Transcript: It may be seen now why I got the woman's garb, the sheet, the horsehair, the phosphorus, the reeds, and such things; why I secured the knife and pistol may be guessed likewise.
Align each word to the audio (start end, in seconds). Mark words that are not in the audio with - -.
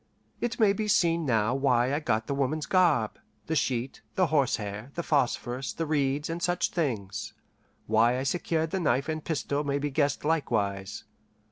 It 0.39 0.59
may 0.59 0.73
be 0.73 0.87
seen 0.87 1.27
now 1.27 1.53
why 1.53 1.93
I 1.93 1.99
got 1.99 2.25
the 2.25 2.33
woman's 2.33 2.65
garb, 2.65 3.19
the 3.45 3.55
sheet, 3.55 4.01
the 4.15 4.25
horsehair, 4.33 4.89
the 4.95 5.03
phosphorus, 5.03 5.73
the 5.73 5.85
reeds, 5.85 6.27
and 6.27 6.41
such 6.41 6.71
things; 6.71 7.35
why 7.85 8.17
I 8.17 8.23
secured 8.23 8.71
the 8.71 8.79
knife 8.79 9.07
and 9.07 9.23
pistol 9.23 9.63
may 9.63 9.77
be 9.77 9.91
guessed 9.91 10.25
likewise. 10.25 11.03